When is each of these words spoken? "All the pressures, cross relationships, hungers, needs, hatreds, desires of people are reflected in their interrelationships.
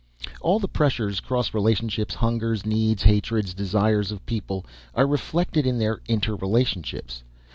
"All 0.41 0.57
the 0.59 0.67
pressures, 0.67 1.19
cross 1.19 1.53
relationships, 1.53 2.15
hungers, 2.15 2.65
needs, 2.65 3.03
hatreds, 3.03 3.53
desires 3.53 4.11
of 4.11 4.25
people 4.25 4.65
are 4.95 5.05
reflected 5.05 5.67
in 5.67 5.77
their 5.77 5.97
interrelationships. 6.09 7.21